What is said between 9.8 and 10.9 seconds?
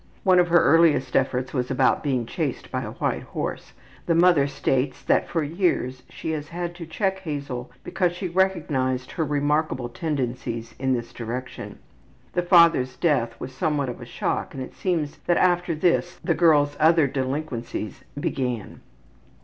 tendencies